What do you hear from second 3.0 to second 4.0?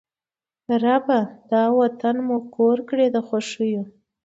د خوښیو